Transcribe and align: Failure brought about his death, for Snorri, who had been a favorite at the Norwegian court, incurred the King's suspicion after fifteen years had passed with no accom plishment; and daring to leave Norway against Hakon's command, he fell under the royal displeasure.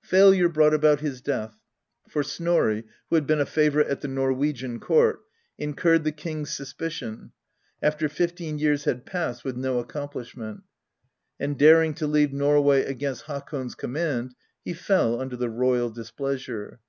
Failure 0.00 0.48
brought 0.48 0.72
about 0.72 1.00
his 1.00 1.20
death, 1.20 1.58
for 2.08 2.22
Snorri, 2.22 2.84
who 3.10 3.16
had 3.16 3.26
been 3.26 3.42
a 3.42 3.44
favorite 3.44 3.86
at 3.88 4.00
the 4.00 4.08
Norwegian 4.08 4.80
court, 4.80 5.20
incurred 5.58 6.04
the 6.04 6.10
King's 6.10 6.48
suspicion 6.54 7.32
after 7.82 8.08
fifteen 8.08 8.58
years 8.58 8.84
had 8.84 9.04
passed 9.04 9.44
with 9.44 9.58
no 9.58 9.84
accom 9.84 10.10
plishment; 10.10 10.62
and 11.38 11.58
daring 11.58 11.92
to 11.92 12.06
leave 12.06 12.32
Norway 12.32 12.82
against 12.82 13.24
Hakon's 13.26 13.74
command, 13.74 14.34
he 14.64 14.72
fell 14.72 15.20
under 15.20 15.36
the 15.36 15.50
royal 15.50 15.90
displeasure. 15.90 16.80